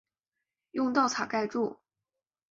[0.71, 1.77] 用稻草盖著